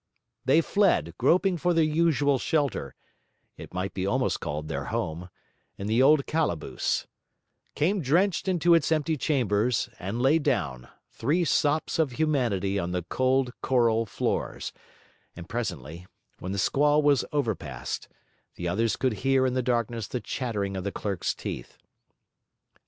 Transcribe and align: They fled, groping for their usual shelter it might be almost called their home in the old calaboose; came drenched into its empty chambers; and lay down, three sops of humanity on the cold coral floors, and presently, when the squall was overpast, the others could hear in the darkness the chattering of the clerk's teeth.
They 0.45 0.61
fled, 0.61 1.13
groping 1.19 1.57
for 1.57 1.75
their 1.75 1.83
usual 1.83 2.39
shelter 2.39 2.95
it 3.55 3.71
might 3.71 3.93
be 3.93 4.03
almost 4.07 4.39
called 4.39 4.67
their 4.67 4.85
home 4.85 5.29
in 5.77 5.85
the 5.85 6.01
old 6.01 6.25
calaboose; 6.25 7.05
came 7.75 8.01
drenched 8.01 8.47
into 8.47 8.73
its 8.73 8.91
empty 8.91 9.15
chambers; 9.15 9.89
and 9.99 10.19
lay 10.19 10.39
down, 10.39 10.89
three 11.11 11.45
sops 11.45 11.99
of 11.99 12.13
humanity 12.13 12.79
on 12.79 12.93
the 12.93 13.03
cold 13.03 13.51
coral 13.61 14.07
floors, 14.07 14.73
and 15.35 15.47
presently, 15.47 16.07
when 16.39 16.51
the 16.51 16.57
squall 16.57 17.03
was 17.03 17.23
overpast, 17.31 18.07
the 18.55 18.67
others 18.67 18.95
could 18.95 19.13
hear 19.21 19.45
in 19.45 19.53
the 19.53 19.61
darkness 19.61 20.07
the 20.07 20.19
chattering 20.19 20.75
of 20.75 20.83
the 20.83 20.91
clerk's 20.91 21.35
teeth. 21.35 21.77